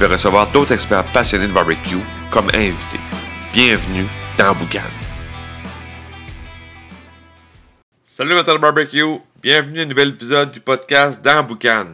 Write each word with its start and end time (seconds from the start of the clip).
vais 0.00 0.14
recevoir 0.14 0.50
d'autres 0.50 0.72
experts 0.72 1.04
passionnés 1.12 1.46
de 1.46 1.52
barbecue 1.52 1.98
comme 2.30 2.46
invités. 2.54 3.00
Bienvenue 3.52 4.06
dans 4.38 4.54
Boucan. 4.54 4.80
Salut 8.06 8.34
Metal 8.34 8.56
Barbecue, 8.56 9.18
bienvenue 9.42 9.80
à 9.80 9.82
un 9.82 9.86
nouvel 9.86 10.08
épisode 10.08 10.52
du 10.52 10.60
podcast 10.60 11.20
dans 11.22 11.42
Boucan. 11.42 11.86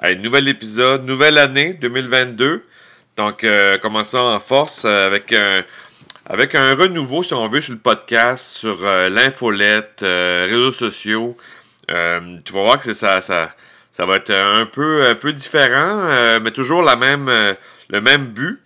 Un 0.00 0.14
nouvel 0.14 0.46
épisode, 0.46 1.04
nouvelle 1.04 1.36
année 1.36 1.74
2022. 1.74 2.64
Donc, 3.16 3.42
euh, 3.42 3.76
commençons 3.78 4.18
en 4.18 4.38
force 4.38 4.84
avec 4.84 5.32
un, 5.32 5.64
avec 6.26 6.54
un 6.54 6.76
renouveau, 6.76 7.24
si 7.24 7.34
on 7.34 7.48
veut, 7.48 7.60
sur 7.60 7.72
le 7.72 7.80
podcast, 7.80 8.44
sur 8.44 8.84
euh, 8.84 9.08
l'infolette, 9.08 10.00
euh, 10.04 10.46
réseaux 10.48 10.70
sociaux. 10.70 11.36
Euh, 11.90 12.38
tu 12.44 12.52
vas 12.52 12.62
voir 12.62 12.78
que 12.78 12.84
c'est 12.84 12.94
ça, 12.94 13.20
ça, 13.20 13.50
ça 13.98 14.06
va 14.06 14.14
être 14.14 14.30
un 14.30 14.64
peu, 14.64 15.04
un 15.04 15.16
peu 15.16 15.32
différent, 15.32 16.08
euh, 16.08 16.38
mais 16.40 16.52
toujours 16.52 16.82
la 16.82 16.94
même, 16.94 17.28
euh, 17.28 17.54
le 17.88 18.00
même 18.00 18.26
but. 18.26 18.60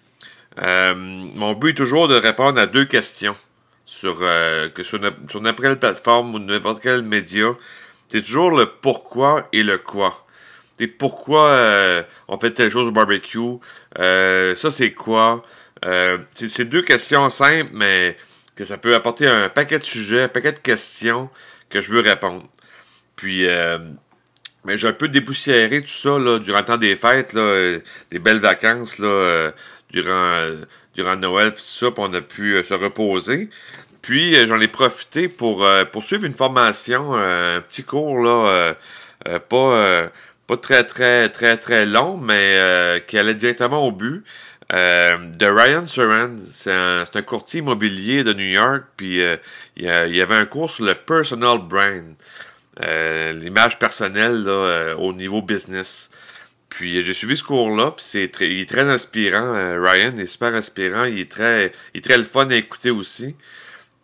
Euh, 0.60 0.94
mon 0.94 1.54
but 1.54 1.70
est 1.70 1.74
toujours 1.74 2.06
de 2.06 2.16
répondre 2.16 2.60
à 2.60 2.66
deux 2.66 2.84
questions 2.84 3.34
sur 3.86 4.18
que 4.18 5.38
n'importe 5.38 5.62
quelle 5.62 5.78
plateforme 5.78 6.34
ou 6.34 6.38
n'importe 6.38 6.82
quel 6.82 7.00
média. 7.00 7.48
C'est 8.08 8.20
toujours 8.20 8.50
le 8.50 8.66
pourquoi 8.66 9.48
et 9.54 9.62
le 9.62 9.78
quoi. 9.78 10.26
C'est 10.78 10.86
pourquoi 10.86 12.04
on 12.28 12.38
fait 12.38 12.50
telle 12.50 12.70
chose 12.70 12.88
au 12.88 12.90
barbecue. 12.90 13.58
Ça, 13.96 14.70
c'est 14.70 14.92
quoi? 14.92 15.42
C'est 16.34 16.64
deux 16.66 16.82
questions 16.82 17.28
simples, 17.30 17.70
mais 17.72 18.16
que 18.54 18.64
ça 18.64 18.76
peut 18.76 18.94
apporter 18.94 19.26
un 19.26 19.48
paquet 19.48 19.78
de 19.78 19.84
sujets, 19.84 20.24
un 20.24 20.28
paquet 20.28 20.52
de 20.52 20.58
questions 20.58 21.30
que 21.70 21.80
je 21.80 21.90
veux 21.90 22.00
répondre. 22.00 22.44
Puis, 23.16 23.46
mais 24.64 24.76
j'ai 24.78 24.88
un 24.88 24.92
peu 24.92 25.08
dépoussiéré 25.08 25.82
tout 25.82 25.88
ça 25.88 26.18
là, 26.18 26.38
durant 26.38 26.58
le 26.58 26.64
temps 26.64 26.76
des 26.76 26.96
fêtes, 26.96 27.32
là, 27.32 27.40
euh, 27.40 27.80
des 28.10 28.18
belles 28.18 28.40
vacances 28.40 28.98
là, 28.98 29.08
euh, 29.08 29.50
durant, 29.90 30.34
euh, 30.34 30.64
durant 30.94 31.16
Noël, 31.16 31.54
tout 31.54 31.62
ça, 31.64 31.90
puis 31.90 32.02
on 32.04 32.12
a 32.14 32.20
pu 32.20 32.54
euh, 32.54 32.62
se 32.62 32.74
reposer. 32.74 33.50
Puis 34.02 34.34
j'en 34.46 34.60
ai 34.60 34.68
profité 34.68 35.28
pour 35.28 35.64
poursuivre 35.92 36.24
une 36.24 36.34
formation, 36.34 37.14
un 37.14 37.60
petit 37.60 37.84
cours 37.84 38.18
là, 38.20 38.74
pas, 39.48 40.10
pas 40.48 40.56
très 40.56 40.82
très 40.82 41.28
très 41.28 41.56
très 41.56 41.86
long, 41.86 42.16
mais 42.16 43.00
qui 43.06 43.16
allait 43.16 43.36
directement 43.36 43.86
au 43.86 43.92
but. 43.92 44.24
Euh, 44.72 45.18
de 45.18 45.46
Ryan 45.46 45.86
Surran, 45.86 46.36
c'est 46.52 46.72
un, 46.72 47.02
un 47.02 47.22
courtier 47.22 47.60
immobilier 47.60 48.24
de 48.24 48.32
New 48.32 48.52
York, 48.54 48.84
puis 48.96 49.20
euh, 49.20 49.36
il 49.76 49.84
y, 49.84 50.20
avait 50.20 50.34
un 50.34 50.46
cours 50.46 50.70
sur 50.70 50.86
le 50.86 50.94
personal 50.94 51.58
brand, 51.58 52.14
l'image 52.80 53.78
personnelle 53.78 54.42
là, 54.44 54.50
euh, 54.50 54.94
au 54.96 55.12
niveau 55.12 55.42
business. 55.42 56.10
Puis 56.68 56.98
euh, 56.98 57.02
j'ai 57.02 57.12
suivi 57.12 57.36
ce 57.36 57.44
cours-là, 57.44 57.92
puis 57.92 58.04
c'est 58.04 58.30
il 58.40 58.60
est 58.60 58.68
très 58.68 58.88
inspirant. 58.88 59.54
euh, 59.54 59.78
Ryan 59.80 60.16
est 60.16 60.26
super 60.26 60.54
inspirant, 60.54 61.04
il 61.04 61.18
est 61.18 61.30
très, 61.30 61.72
il 61.94 61.98
est 61.98 62.02
très 62.02 62.16
le 62.16 62.24
fun 62.24 62.48
à 62.50 62.56
écouter 62.56 62.90
aussi. 62.90 63.36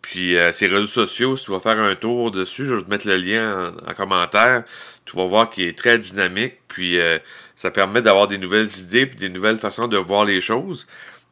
Puis 0.01 0.37
euh, 0.37 0.51
ses 0.51 0.67
réseaux 0.67 0.85
sociaux, 0.87 1.35
si 1.35 1.45
tu 1.45 1.51
vas 1.51 1.59
faire 1.59 1.79
un 1.79 1.95
tour 1.95 2.31
dessus, 2.31 2.65
je 2.65 2.75
vais 2.75 2.83
te 2.83 2.89
mettre 2.89 3.07
le 3.07 3.17
lien 3.17 3.73
en, 3.85 3.91
en 3.91 3.93
commentaire. 3.95 4.63
Tu 5.05 5.15
vas 5.17 5.25
voir 5.25 5.49
qu'il 5.49 5.65
est 5.65 5.77
très 5.77 5.97
dynamique, 5.97 6.55
puis 6.67 6.99
euh, 6.99 7.17
ça 7.55 7.71
permet 7.71 8.01
d'avoir 8.01 8.27
des 8.27 8.37
nouvelles 8.37 8.69
idées 8.79 9.05
puis 9.05 9.17
des 9.17 9.29
nouvelles 9.29 9.57
façons 9.57 9.87
de 9.87 9.97
voir 9.97 10.25
les 10.25 10.41
choses. 10.41 10.87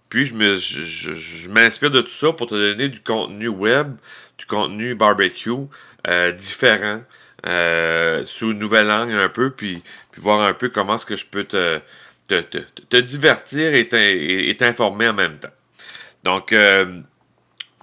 Puis 0.09 0.25
je 0.25 0.33
me 0.33 0.55
je, 0.55 1.49
m'inspire 1.49 1.91
de 1.91 2.01
tout 2.01 2.09
ça 2.09 2.31
pour 2.33 2.47
te 2.47 2.55
donner 2.55 2.89
du 2.89 2.99
contenu 3.01 3.47
web, 3.47 3.95
du 4.37 4.45
contenu 4.45 4.95
barbecue 4.95 5.51
euh, 6.07 6.31
différent, 6.31 7.01
euh, 7.47 8.23
sous 8.25 8.51
une 8.51 8.59
nouvelle 8.59 8.91
angle 8.91 9.15
un 9.15 9.29
peu, 9.29 9.51
puis, 9.51 9.83
voir 10.17 10.41
un 10.41 10.53
peu 10.53 10.69
comment 10.69 10.95
est-ce 10.95 11.05
que 11.05 11.15
je 11.15 11.25
peux 11.25 11.45
te, 11.45 11.79
divertir 13.01 13.73
et 13.75 13.87
t'in- 13.87 13.97
et 13.99 14.49
et 14.49 14.57
t'informer 14.57 15.07
en 15.09 15.13
même 15.13 15.37
temps. 15.39 15.49
Donc, 16.23 16.53
euh, 16.53 17.01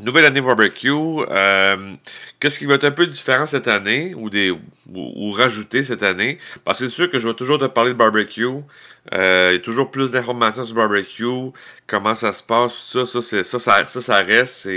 Nouvelle 0.01 0.25
année 0.25 0.41
barbecue. 0.41 0.91
euh, 0.91 1.95
Qu'est-ce 2.41 2.59
qui 2.59 2.67
va 2.67 2.75
être 2.75 2.85
un 2.85 2.91
peu 2.91 3.07
différent 3.07 3.47
cette 3.47 3.69
année 3.69 4.13
ou, 4.17 4.29
des, 4.29 4.51
ou, 4.51 4.61
ou 4.93 5.31
rajouter 5.31 5.85
cette 5.85 6.03
année? 6.03 6.39
Parce 6.65 6.81
que 6.81 6.89
c'est 6.89 6.95
sûr 6.95 7.09
que 7.11 7.21
je 7.21 7.29
vais 7.29 7.35
toujours 7.35 7.59
te 7.59 7.67
parler 7.67 7.93
de 7.93 7.99
barbecue. 7.99 8.49
Y 9.13 9.17
a 9.17 9.59
toujours 9.61 9.91
plus 9.93 10.11
d'informations 10.11 10.65
sur 10.65 10.75
barbecue, 10.75 11.53
comment 11.87 12.15
ça 12.17 12.33
se 12.33 12.43
passe, 12.43 12.73
ça, 12.75 13.07
ça, 13.07 13.21
ça, 14.01 14.19
reste, 14.23 14.69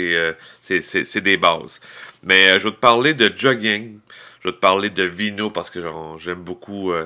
c'est, 0.62 1.22
des 1.22 1.38
bases. 1.38 1.82
Mais 2.24 2.60
je 2.60 2.68
vais 2.68 2.74
te 2.76 2.80
parler 2.80 3.14
de 3.16 3.32
jogging, 3.36 4.00
je 4.48 4.52
vais 4.52 4.56
te 4.56 4.62
parler 4.62 4.90
de 4.90 5.04
vino 5.04 5.50
parce 5.50 5.70
que 5.70 5.82
j'aime 6.20 6.42
beaucoup 6.42 6.94
euh, 6.94 7.06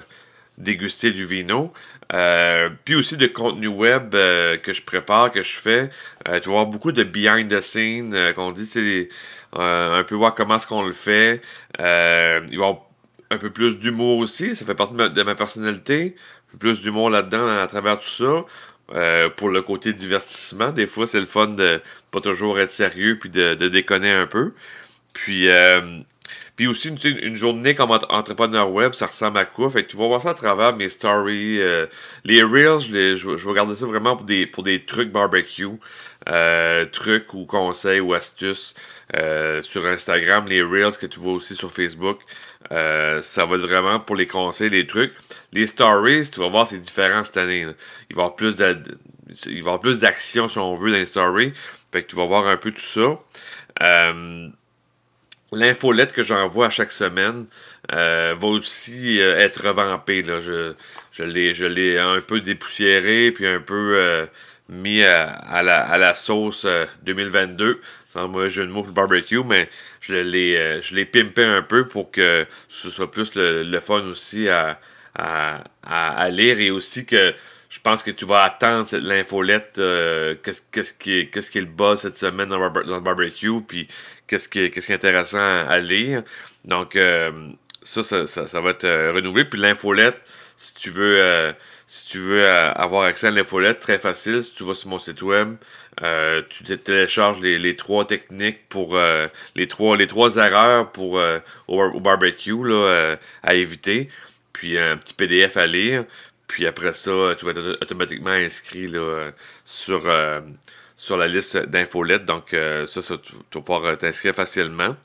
déguster 0.60 1.10
du 1.12 1.26
vino. 1.26 1.74
Euh, 2.14 2.70
puis 2.86 2.94
aussi 2.94 3.18
de 3.18 3.26
contenu 3.26 3.68
web 3.68 4.14
euh, 4.14 4.58
que 4.58 4.74
je 4.74 4.82
prépare, 4.84 5.32
que 5.32 5.42
je 5.42 5.58
fais. 5.58 5.90
Tu 6.26 6.50
vas 6.50 6.52
voir 6.52 6.66
beaucoup 6.68 6.92
de 6.92 7.04
behind 7.04 7.50
the 7.50 7.62
scene, 7.62 8.16
qu'on 8.36 8.52
dit, 8.52 8.66
c'est 8.68 9.10
un 9.54 10.04
peu 10.04 10.14
voir 10.14 10.36
comment 10.36 10.58
est-ce 10.58 10.68
qu'on 10.68 10.84
le 10.84 10.92
fait. 10.92 11.42
Il 11.80 11.84
va 11.84 12.42
y 12.48 12.56
avoir 12.56 12.82
un 13.32 13.38
peu 13.40 13.50
plus 13.50 13.80
d'humour 13.80 14.20
aussi, 14.20 14.56
ça 14.56 14.66
fait 14.66 14.76
partie 14.76 14.94
de 14.94 15.24
ma, 15.24 15.36
personnalité. 15.36 16.16
Un 16.50 16.52
peu 16.52 16.58
plus 16.60 16.82
d'humour 16.82 17.10
là-dedans 17.10 17.48
à 17.48 17.66
travers 17.66 17.98
tout 17.98 18.08
ça. 18.08 18.46
Pour 19.38 19.50
le 19.50 19.62
côté 19.64 19.94
divertissement, 19.94 20.70
des 20.70 20.86
fois 20.86 21.08
c'est 21.08 21.20
le 21.20 21.26
fun 21.26 21.48
de 21.48 21.82
pas 22.12 22.22
toujours 22.22 22.60
être 22.60 22.72
sérieux 22.72 23.18
puis 23.20 23.32
de, 23.32 23.56
de 23.56 23.68
déconner 23.68 24.12
un 24.12 24.28
peu. 24.28 24.54
Puis 25.14 25.50
euh, 25.50 26.00
puis 26.56 26.68
aussi, 26.68 26.90
une, 26.90 26.98
une 27.20 27.36
journée 27.36 27.76
comme 27.76 27.92
entre- 27.92 28.08
entrepreneur 28.12 28.70
web, 28.72 28.94
ça 28.94 29.08
ressemble 29.08 29.38
à 29.40 29.46
quoi? 29.46 29.70
Fait 29.70 29.84
que 29.84 29.92
tu 29.92 29.98
vas 29.98 30.08
voir 30.08 30.22
ça 30.22 30.32
à 30.32 30.34
travers 30.34 30.76
mes 30.76 30.90
stories. 30.90 31.60
euh, 31.62 31.88
les 32.26 32.44
Reels, 32.44 32.80
je, 32.82 33.16
je, 33.16 33.38
je 33.38 33.48
vais 33.48 33.54
garder 33.56 33.76
ça 33.76 33.86
vraiment 33.86 34.16
pour 34.16 34.26
des, 34.26 34.46
pour 34.48 34.64
des 34.64 34.86
trucs 34.86 35.12
barbecue. 35.12 35.68
euh, 36.30 36.86
trucs 36.86 37.34
ou 37.34 37.46
conseils 37.46 38.00
ou 38.00 38.14
astuces 38.14 38.76
euh, 39.16 39.62
sur 39.64 39.86
Instagram. 39.88 40.48
Les 40.48 40.62
Reels 40.62 40.98
que 40.98 41.06
tu 41.08 41.20
vois 41.20 41.34
aussi 41.34 41.56
sur 41.56 41.72
Facebook. 41.72 42.20
ça 42.70 43.46
va 43.46 43.56
être 43.58 43.62
vraiment 43.62 44.00
pour 44.00 44.16
les 44.16 44.28
conseils, 44.28 44.70
les 44.70 44.88
trucs. 44.88 45.14
Les 45.54 45.68
stories, 45.68 46.30
tu 46.30 46.40
vas 46.40 46.48
voir, 46.50 46.68
c'est 46.68 46.78
différent 46.78 47.24
cette 47.24 47.38
année. 47.38 47.62
Il 48.10 48.16
va 48.16 48.24
y 48.24 48.26
avoir 48.26 48.36
plus 48.36 48.56
de, 48.58 48.78
il 49.48 49.64
plus 49.82 50.00
d'action, 50.00 50.48
si 50.50 50.58
on 50.60 50.76
veut, 50.76 50.92
dans 50.92 50.98
les 50.98 51.06
stories. 51.06 51.54
Fait 51.92 52.04
que 52.04 52.08
tu 52.10 52.16
vas 52.16 52.26
voir 52.26 52.48
un 52.48 52.58
peu 52.58 52.72
tout 52.72 52.82
ça. 52.82 53.20
L'infolette 55.54 56.14
que 56.14 56.24
j'envoie 56.24 56.68
à 56.68 56.70
chaque 56.70 56.92
semaine 56.92 57.46
euh, 57.92 58.36
va 58.40 58.48
aussi 58.48 59.20
euh, 59.20 59.38
être 59.38 59.68
revampée. 59.68 60.22
Là. 60.22 60.40
Je, 60.40 60.74
je 61.12 61.24
l'ai 61.66 61.98
un 62.00 62.22
peu 62.22 62.40
dépoussiéré, 62.40 63.32
puis 63.32 63.46
un 63.46 63.60
peu 63.60 63.96
euh, 63.98 64.26
mis 64.72 65.04
à, 65.04 65.28
à 65.28 65.62
la, 65.62 65.76
à 65.82 65.98
la 65.98 66.14
sauce 66.14 66.66
euh, 66.66 66.86
2022, 67.04 67.82
sans 68.08 68.28
mauvais 68.28 68.50
jeu 68.50 68.66
de 68.66 68.72
mots 68.72 68.86
le 68.86 68.92
barbecue, 68.92 69.44
mais 69.44 69.70
je 70.00 70.16
l'ai 70.16 70.56
euh, 70.56 70.82
je 70.82 70.96
l'ai 70.96 71.06
pimpé 71.06 71.44
un 71.44 71.62
peu 71.62 71.88
pour 71.88 72.10
que 72.12 72.48
ce 72.70 72.90
soit 72.90 73.12
plus 73.12 73.36
le, 73.36 73.64
le 73.64 73.80
fun 73.82 74.06
aussi 74.06 74.48
à, 74.50 74.80
à, 75.16 76.30
lire 76.30 76.60
et 76.60 76.72
aussi 76.72 77.06
que 77.06 77.34
je 77.70 77.80
pense 77.80 78.04
que 78.04 78.12
tu 78.12 78.26
vas 78.26 78.44
attendre 78.44 78.88
l'infolette, 78.98 79.76
euh, 79.78 80.36
qu'est-ce 80.42 80.62
qu'est-ce 80.72 80.94
qui, 80.94 81.30
qu'est-ce 81.30 81.52
qui 81.52 81.58
est 81.58 81.62
le 81.62 81.68
buzz 81.68 82.00
cette 82.02 82.18
semaine 82.18 82.50
dans 82.50 82.60
le 82.60 83.00
barbecue, 83.02 83.62
puis 83.68 83.88
qu'est-ce 84.32 84.50
qui, 84.50 84.60
est- 84.60 84.92
intéressant 84.92 85.40
à, 85.68 85.78
lire. 85.80 86.24
Donc, 86.66 86.96
euh, 86.96 87.32
ça, 87.84 88.04
ça, 88.04 88.62
va 88.62 88.72
être 88.72 88.86
euh, 88.86 89.12
renouvelé. 89.14 89.46
Puis 89.46 89.60
l'infolette, 89.60 90.20
si 90.58 90.74
tu 90.76 90.90
veux, 90.92 91.20
euh, 91.22 91.52
si 91.88 92.06
tu 92.08 92.20
veux 92.20 92.46
avoir 92.48 93.04
accès 93.04 93.28
à 93.28 93.32
l'infolette, 93.32 93.80
très 93.80 93.98
facile, 93.98 94.42
si 94.44 94.54
tu 94.54 94.64
vas 94.64 94.74
sur 94.76 94.90
mon 94.90 95.00
site 95.00 95.22
web, 95.22 95.56
tu 96.50 96.64
télécharges 96.80 97.40
les, 97.42 97.76
trois 97.76 98.06
techniques 98.08 98.68
pour 98.70 98.98
les 99.56 99.68
trois 99.68 99.98
les 99.98 100.08
trois 100.08 100.38
erreurs 100.38 100.92
pour 100.92 101.14
au, 101.68 101.78
bar- 101.78 101.96
au 101.96 102.00
barbecue 102.00 102.64
là, 102.64 103.18
à 103.44 103.56
éviter. 103.56 104.08
Puis 104.54 104.78
un 104.78 104.98
petit 104.98 105.14
PDF 105.14 105.58
à 105.58 105.68
lire. 105.68 106.06
Puis 106.48 106.66
après 106.68 106.94
ça, 106.94 107.12
tu 107.38 107.46
vas 107.46 107.52
être 107.52 107.58
auto- 107.60 107.78
automatiquement 107.82 108.30
inscrit 108.32 108.88
là, 108.88 109.32
sur, 109.66 110.08
sur 111.02 111.18
la 111.18 111.28
liste 111.28 111.58
d'infolettes. 111.58 112.26
Donc, 112.26 112.54
euh, 112.54 112.86
ça, 112.86 113.02
tu, 113.02 113.34
vas 113.34 113.62
pouvoir 113.62 113.86
euh, 113.86 113.96
t'inscrire 113.96 114.36
facilement. 114.36 114.96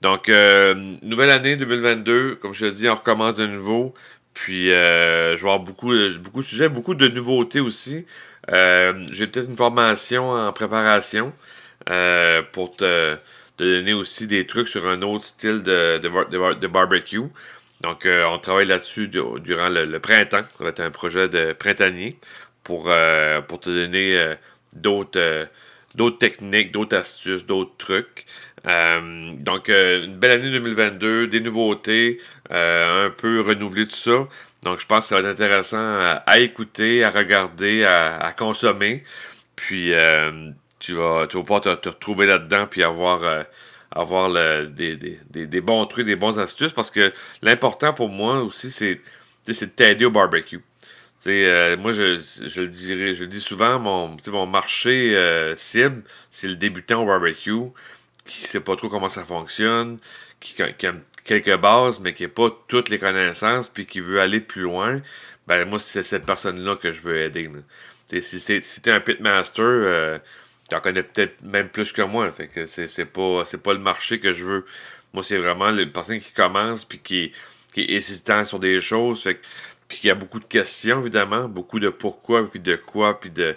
Donc, 0.00 0.28
euh, 0.28 0.72
nouvelle 1.02 1.30
année 1.30 1.56
2022. 1.56 2.36
Comme 2.36 2.54
je 2.54 2.66
te 2.66 2.70
dis, 2.70 2.88
on 2.88 2.94
recommence 2.94 3.34
de 3.34 3.46
nouveau. 3.48 3.92
Puis, 4.34 4.68
je 4.68 5.32
vais 5.32 5.40
avoir 5.40 5.58
beaucoup, 5.58 5.92
beaucoup 6.20 6.42
de 6.42 6.46
sujets, 6.46 6.68
beaucoup 6.68 6.94
de 6.94 7.08
nouveautés 7.08 7.58
aussi. 7.58 8.06
J'ai 8.48 9.26
peut-être 9.26 9.48
une 9.48 9.56
formation 9.56 10.30
en 10.30 10.52
préparation 10.52 11.32
pour 12.52 12.76
te, 12.76 13.16
donner 13.58 13.92
aussi 13.92 14.28
des 14.28 14.46
trucs 14.46 14.68
sur 14.68 14.88
un 14.88 15.02
autre 15.02 15.24
style 15.24 15.62
de, 15.62 15.98
de, 15.98 16.66
barbecue. 16.68 17.20
Donc, 17.80 18.06
on 18.06 18.38
travaille 18.38 18.66
là-dessus 18.66 19.08
durant 19.08 19.68
le, 19.68 19.98
printemps. 19.98 20.44
Ça 20.56 20.64
va 20.64 20.70
être 20.70 20.80
un 20.80 20.92
projet 20.92 21.28
de 21.28 21.52
printanier 21.52 22.16
pour, 22.62 22.90
pour 23.48 23.60
te 23.60 23.68
donner 23.68 24.36
d'autres 24.72 25.48
d'autres 25.94 26.18
techniques, 26.18 26.72
d'autres 26.72 26.96
astuces, 26.96 27.46
d'autres 27.46 27.76
trucs. 27.78 28.26
Euh, 28.66 29.32
donc, 29.38 29.68
euh, 29.68 30.04
une 30.04 30.16
belle 30.16 30.32
année 30.32 30.50
2022, 30.50 31.26
des 31.26 31.40
nouveautés, 31.40 32.20
euh, 32.50 33.06
un 33.06 33.10
peu 33.10 33.40
renouveler 33.40 33.86
tout 33.86 33.96
ça. 33.96 34.28
Donc, 34.62 34.80
je 34.80 34.86
pense 34.86 35.00
que 35.00 35.08
ça 35.08 35.14
va 35.16 35.28
être 35.28 35.34
intéressant 35.34 35.78
à, 35.78 36.38
écouter, 36.38 37.02
à 37.02 37.10
regarder, 37.10 37.84
à, 37.84 38.32
consommer. 38.36 39.02
Puis, 39.56 39.92
tu, 40.78 40.94
vas, 40.94 41.26
tu 41.26 41.36
vas 41.36 41.42
pouvoir 41.42 41.60
te, 41.60 41.88
retrouver 41.88 42.26
là-dedans, 42.26 42.66
puis 42.70 42.84
avoir, 42.84 43.20
des, 44.68 44.96
des, 44.96 45.60
bons 45.60 45.84
trucs, 45.86 46.06
des 46.06 46.14
bons 46.14 46.38
astuces. 46.38 46.72
Parce 46.72 46.92
que 46.92 47.12
l'important 47.42 47.92
pour 47.92 48.08
moi 48.08 48.40
aussi, 48.42 48.70
c'est 48.70 49.00
de 49.46 49.64
t'aider 49.66 50.04
au 50.04 50.12
barbecue. 50.12 50.60
Euh, 51.26 51.76
moi, 51.76 51.92
je, 51.92 52.18
je, 52.20 52.62
le 52.62 52.68
dirais, 52.68 53.14
je 53.14 53.24
dis 53.24 53.40
souvent, 53.40 53.78
mon, 53.78 54.16
mon 54.26 54.46
marché 54.46 55.16
euh, 55.16 55.54
cible, 55.56 56.02
c'est 56.30 56.48
le 56.48 56.56
débutant 56.56 57.02
au 57.02 57.06
barbecue, 57.06 57.70
qui 58.26 58.40
sait 58.40 58.60
pas 58.60 58.76
trop 58.76 58.88
comment 58.88 59.08
ça 59.08 59.24
fonctionne, 59.24 59.98
qui, 60.40 60.54
qui 60.54 60.86
a 60.86 60.94
quelques 61.24 61.56
bases, 61.56 62.00
mais 62.00 62.12
qui 62.14 62.24
n'a 62.24 62.28
pas 62.28 62.50
toutes 62.68 62.88
les 62.88 62.98
connaissances, 62.98 63.68
puis 63.68 63.86
qui 63.86 64.00
veut 64.00 64.20
aller 64.20 64.40
plus 64.40 64.62
loin. 64.62 65.00
Ben, 65.46 65.68
moi, 65.68 65.78
c'est 65.78 66.02
cette 66.02 66.26
personne-là 66.26 66.76
que 66.76 66.92
je 66.92 67.00
veux 67.02 67.16
aider. 67.20 67.50
Si 68.20 68.44
tu 68.44 68.88
es, 68.88 68.92
un 68.92 69.00
pitmaster, 69.00 69.62
euh, 69.62 70.18
tu 70.68 70.76
en 70.76 70.80
connais 70.80 71.02
peut-être 71.02 71.40
même 71.42 71.68
plus 71.68 71.92
que 71.92 72.02
moi. 72.02 72.30
Fait 72.32 72.48
que 72.48 72.66
c'est 72.66 73.04
pas, 73.06 73.44
pas 73.62 73.72
le 73.72 73.78
marché 73.80 74.20
que 74.20 74.32
je 74.32 74.44
veux. 74.44 74.66
Moi, 75.12 75.22
c'est 75.22 75.38
vraiment 75.38 75.70
les 75.70 75.86
personne 75.86 76.20
qui 76.20 76.32
commence, 76.32 76.84
puis 76.84 76.98
qui, 76.98 77.32
qui 77.74 77.82
est 77.82 77.90
hésitant 77.90 78.44
sur 78.44 78.58
des 78.58 78.80
choses. 78.80 79.22
Fait 79.22 79.36
que 79.36 79.40
puis 79.92 80.00
il 80.04 80.06
y 80.06 80.10
a 80.10 80.14
beaucoup 80.14 80.40
de 80.40 80.46
questions, 80.46 81.00
évidemment, 81.02 81.48
beaucoup 81.48 81.78
de 81.78 81.90
pourquoi, 81.90 82.48
puis 82.50 82.60
de 82.60 82.76
quoi, 82.76 83.20
puis 83.20 83.30
de. 83.30 83.56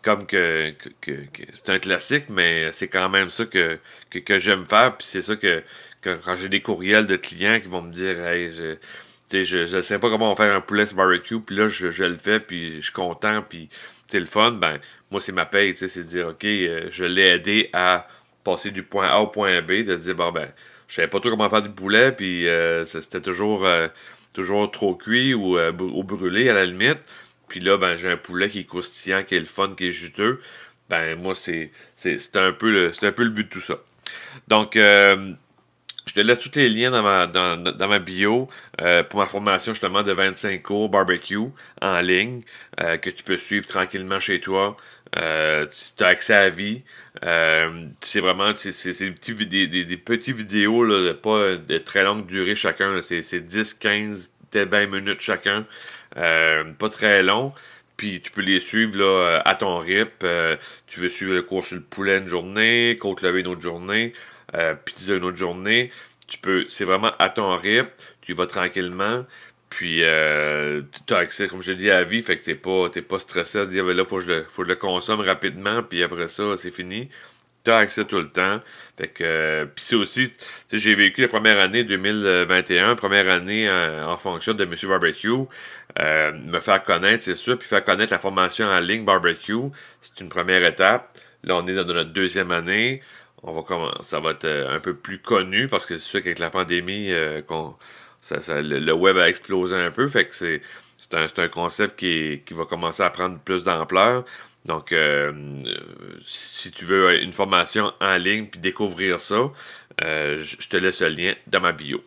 Comme 0.00 0.24
que, 0.24 0.72
c'est 1.02 1.68
un 1.68 1.78
classique, 1.78 2.26
mais 2.30 2.72
c'est 2.72 2.88
quand 2.88 3.10
même 3.10 3.28
ça 3.28 3.44
que, 3.44 3.78
que, 4.08 4.38
j'aime 4.38 4.64
faire, 4.64 4.96
puis 4.96 5.06
c'est 5.06 5.20
ça 5.20 5.36
que, 5.36 5.62
quand 6.02 6.36
j'ai 6.36 6.48
des 6.48 6.62
courriels 6.62 7.06
de 7.06 7.16
clients 7.16 7.60
qui 7.60 7.68
vont 7.68 7.82
me 7.82 7.92
dire 7.92 8.24
Hey, 8.24 8.50
je, 8.52 9.66
je, 9.66 9.80
sais 9.82 9.98
pas 9.98 10.08
comment 10.08 10.32
on 10.32 10.36
faire 10.36 10.54
un 10.54 10.62
poulet 10.62 10.86
barbecue, 10.94 11.40
puis 11.40 11.56
là, 11.56 11.68
je, 11.68 12.04
le 12.04 12.16
fais, 12.16 12.40
puis 12.40 12.76
je 12.76 12.84
suis 12.84 12.92
content, 12.92 13.42
puis 13.46 13.68
c'est 14.08 14.20
le 14.20 14.26
fun, 14.26 14.52
ben, 14.52 14.78
moi, 15.10 15.20
c'est 15.20 15.32
ma 15.32 15.44
paye, 15.44 15.76
c'est 15.76 15.94
de 15.94 16.02
dire, 16.04 16.28
OK, 16.28 16.44
euh, 16.44 16.86
je 16.90 17.04
l'ai 17.04 17.26
aidé 17.26 17.68
à 17.74 18.06
passer 18.44 18.70
du 18.70 18.82
point 18.82 19.08
A 19.08 19.18
au 19.18 19.26
point 19.26 19.60
B, 19.60 19.84
de 19.84 19.96
dire, 19.96 20.14
bon, 20.14 20.32
ben, 20.32 20.48
je 20.88 20.94
savais 20.94 21.08
pas 21.08 21.20
trop 21.20 21.30
comment 21.30 21.50
faire 21.50 21.62
du 21.62 21.70
poulet, 21.70 22.12
puis 22.12 22.48
euh, 22.48 22.84
c'était 22.84 23.20
toujours, 23.20 23.66
euh, 23.66 23.88
toujours 24.36 24.70
trop 24.70 24.94
cuit 24.94 25.34
ou, 25.34 25.58
euh, 25.58 25.72
brûlé 25.72 26.48
à 26.50 26.54
la 26.54 26.66
limite. 26.66 26.98
Puis 27.48 27.60
là, 27.60 27.78
ben, 27.78 27.96
j'ai 27.96 28.10
un 28.10 28.16
poulet 28.16 28.48
qui 28.50 28.60
est 28.60 28.64
croustillant, 28.64 29.22
qui 29.24 29.34
est 29.34 29.40
le 29.40 29.46
fun, 29.46 29.74
qui 29.76 29.88
est 29.88 29.92
juteux. 29.92 30.40
Ben, 30.90 31.18
moi, 31.18 31.34
c'est, 31.34 31.72
c'est, 31.96 32.36
un, 32.36 32.52
peu 32.52 32.70
le, 32.70 32.92
un 33.02 33.12
peu 33.12 33.28
but 33.28 33.44
de 33.44 33.48
tout 33.48 33.60
ça. 33.60 33.78
Donc, 34.48 34.76
euh, 34.76 35.32
je 36.06 36.14
te 36.14 36.20
laisse 36.20 36.38
tous 36.38 36.54
les 36.54 36.68
liens 36.68 36.90
dans 36.90 37.02
ma, 37.02 37.26
dans, 37.26 37.88
ma 37.88 37.98
bio 37.98 38.48
euh, 38.80 39.02
pour 39.02 39.18
ma 39.18 39.26
formation 39.26 39.72
justement 39.72 40.02
de 40.02 40.12
25 40.12 40.62
cours 40.62 40.88
barbecue 40.88 41.38
en 41.80 42.00
ligne 42.00 42.42
que 42.76 43.10
tu 43.10 43.24
peux 43.24 43.38
suivre 43.38 43.66
tranquillement 43.66 44.20
chez 44.20 44.40
toi. 44.40 44.76
Tu 45.12 46.04
as 46.04 46.06
accès 46.06 46.34
à 46.34 46.48
vie. 46.50 46.82
c'est 47.22 48.20
vraiment 48.20 48.54
c'est, 48.54 48.70
des, 48.98 49.10
petits, 49.12 49.34
des, 49.46 49.66
des, 49.66 49.96
petits 49.96 50.32
vidéos, 50.32 50.84
là, 50.84 51.14
pas 51.14 51.56
de 51.56 51.78
très 51.78 52.04
longue 52.04 52.26
durée 52.26 52.56
chacun. 52.56 53.00
C'est, 53.02 53.40
10, 53.40 53.74
15, 53.74 54.30
peut-être 54.50 54.68
20 54.70 54.86
minutes 54.86 55.20
chacun. 55.20 55.66
Euh, 56.16 56.64
pas 56.72 56.88
très 56.88 57.22
long. 57.22 57.52
Puis 57.96 58.20
tu 58.20 58.30
peux 58.30 58.42
les 58.42 58.60
suivre 58.60 58.98
là, 58.98 59.42
à 59.44 59.54
ton. 59.54 59.82
Euh, 59.88 60.56
tu 60.86 61.00
veux 61.00 61.08
suivre 61.08 61.34
le 61.34 61.42
cours 61.42 61.64
sur 61.64 61.76
le 61.76 61.82
poulet 61.82 62.18
une 62.18 62.28
journée, 62.28 62.98
côte 63.00 63.22
levée 63.22 63.40
une 63.40 63.46
autre 63.48 63.62
journée, 63.62 64.12
euh, 64.54 64.74
pizza 64.74 65.14
une 65.14 65.24
autre 65.24 65.36
journée. 65.36 65.90
Tu 66.26 66.38
peux, 66.38 66.66
c'est 66.68 66.84
vraiment 66.84 67.12
à 67.18 67.30
ton 67.30 67.54
rythme. 67.56 67.88
Tu 68.20 68.34
vas 68.34 68.46
tranquillement. 68.46 69.24
Puis 69.76 70.00
tu 71.06 71.14
as 71.14 71.18
accès, 71.18 71.48
comme 71.48 71.60
je 71.60 71.72
te 71.72 71.76
dis, 71.76 71.90
à 71.90 72.00
la 72.00 72.04
vie. 72.04 72.22
Fait 72.22 72.38
que 72.38 72.44
t'es 72.44 72.54
pas, 72.54 72.88
pas 72.88 73.18
stressé 73.18 73.58
à 73.58 73.64
se 73.66 73.70
dire, 73.70 73.84
ben 73.84 73.94
là, 73.94 74.06
faut 74.06 74.16
que, 74.16 74.22
je 74.24 74.28
le, 74.28 74.44
faut 74.44 74.62
que 74.62 74.68
je 74.68 74.72
le 74.72 74.76
consomme 74.76 75.20
rapidement. 75.20 75.82
Puis 75.82 76.02
après 76.02 76.28
ça, 76.28 76.56
c'est 76.56 76.70
fini 76.70 77.10
tu 77.66 77.72
as 77.72 77.78
accès 77.78 78.04
tout 78.04 78.18
le 78.18 78.28
temps. 78.28 78.60
Fait 78.96 79.08
que, 79.08 79.24
euh, 79.24 79.66
puis 79.66 79.84
c'est 79.84 79.96
aussi, 79.96 80.32
j'ai 80.72 80.94
vécu 80.94 81.22
la 81.22 81.28
première 81.28 81.60
année 81.60 81.84
2021, 81.84 82.94
première 82.94 83.28
année 83.28 83.68
en, 83.68 84.16
fonction 84.16 84.54
de 84.54 84.64
Monsieur 84.64 84.88
Barbecue. 84.88 85.30
Euh, 85.98 86.32
me 86.32 86.60
faire 86.60 86.84
connaître, 86.84 87.24
c'est 87.24 87.34
sûr, 87.34 87.58
puis 87.58 87.68
faire 87.68 87.84
connaître 87.84 88.12
la 88.12 88.18
formation 88.18 88.66
en 88.66 88.78
ligne 88.78 89.04
barbecue, 89.04 89.70
c'est 90.00 90.20
une 90.20 90.28
première 90.28 90.64
étape. 90.64 91.18
Là, 91.42 91.56
on 91.56 91.66
est 91.66 91.74
dans 91.74 91.84
notre 91.84 92.10
deuxième 92.10 92.52
année. 92.52 93.02
On 93.42 93.52
va 93.52 93.62
commencer, 93.62 93.98
ça 94.02 94.20
va 94.20 94.30
être 94.30 94.44
euh, 94.44 94.76
un 94.76 94.80
peu 94.80 94.94
plus 94.94 95.18
connu 95.18 95.68
parce 95.68 95.86
que 95.86 95.96
c'est 95.96 96.08
sûr 96.08 96.22
qu'avec 96.22 96.38
la 96.38 96.50
pandémie, 96.50 97.12
le, 98.30 98.92
web 98.92 99.16
a 99.18 99.28
explosé 99.28 99.76
un 99.76 99.90
peu. 99.90 100.08
Fait 100.08 100.26
que 100.26 100.34
c'est, 100.34 100.60
un, 101.12 101.26
un, 101.36 101.48
concept 101.48 101.98
qui, 101.98 102.42
qui 102.44 102.54
va 102.54 102.64
commencer 102.64 103.02
à 103.02 103.10
prendre 103.10 103.38
plus 103.38 103.64
d'ampleur. 103.64 104.24
Donc, 104.66 104.92
euh, 104.92 105.32
si 106.26 106.72
tu 106.72 106.84
veux 106.84 107.22
une 107.22 107.32
formation 107.32 107.92
en 108.00 108.16
ligne 108.16 108.46
puis 108.46 108.58
découvrir 108.58 109.20
ça, 109.20 109.50
euh, 110.02 110.42
je 110.42 110.68
te 110.68 110.76
laisse 110.76 111.00
le 111.02 111.08
lien 111.08 111.34
dans 111.46 111.60
ma 111.60 111.72
bio. 111.72 112.02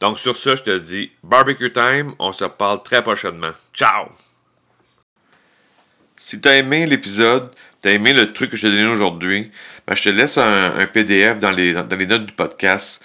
Donc, 0.00 0.18
sur 0.18 0.36
ça, 0.36 0.54
je 0.54 0.62
te 0.62 0.78
dis 0.78 1.10
barbecue 1.22 1.72
time. 1.72 2.14
On 2.18 2.32
se 2.32 2.44
parle 2.44 2.82
très 2.82 3.02
prochainement. 3.02 3.52
Ciao! 3.72 4.08
Si 6.16 6.40
tu 6.40 6.48
as 6.48 6.56
aimé 6.56 6.86
l'épisode, 6.86 7.50
tu 7.82 7.88
as 7.88 7.92
aimé 7.92 8.12
le 8.12 8.32
truc 8.32 8.50
que 8.50 8.56
je 8.56 8.62
t'ai 8.68 8.70
donné 8.70 8.86
aujourd'hui, 8.86 9.50
ben, 9.86 9.94
je 9.94 10.04
te 10.04 10.08
laisse 10.08 10.38
un, 10.38 10.86
PDF 10.86 11.38
dans 11.38 11.50
les, 11.50 11.72
dans 11.72 11.96
les, 11.96 12.06
notes 12.06 12.26
du 12.26 12.32
podcast. 12.32 13.04